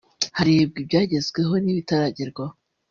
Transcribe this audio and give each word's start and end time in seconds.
harebwa 0.37 0.77
ibyagezweho 0.83 1.53
n’ibitaragerwaho 1.63 2.55